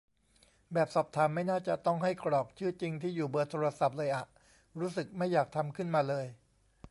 [0.73, 4.25] แบบสอบถามไม่น่าจะต้องให้กรอกชื่อจริง ที่อยู่ เบอร์โทรศัพท์ เลยอะ
[4.79, 6.25] รู้สึกไม่อยากทำขึ้นมาเลย